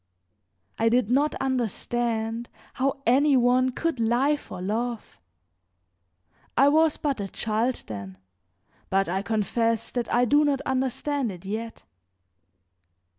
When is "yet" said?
11.45-11.83